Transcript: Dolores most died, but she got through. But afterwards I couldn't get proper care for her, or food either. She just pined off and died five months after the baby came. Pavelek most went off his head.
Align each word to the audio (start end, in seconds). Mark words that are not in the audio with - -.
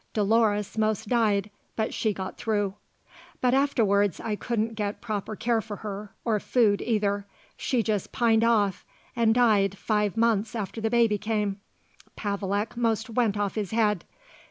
Dolores 0.13 0.79
most 0.79 1.07
died, 1.09 1.51
but 1.75 1.93
she 1.93 2.11
got 2.11 2.35
through. 2.35 2.73
But 3.39 3.53
afterwards 3.53 4.19
I 4.19 4.35
couldn't 4.35 4.73
get 4.73 4.99
proper 4.99 5.35
care 5.35 5.61
for 5.61 5.75
her, 5.75 6.15
or 6.25 6.39
food 6.39 6.81
either. 6.81 7.27
She 7.55 7.83
just 7.83 8.11
pined 8.11 8.43
off 8.43 8.83
and 9.15 9.35
died 9.35 9.77
five 9.77 10.17
months 10.17 10.55
after 10.55 10.81
the 10.81 10.89
baby 10.89 11.19
came. 11.19 11.61
Pavelek 12.17 12.75
most 12.75 13.11
went 13.11 13.37
off 13.37 13.53
his 13.53 13.69
head. 13.69 14.03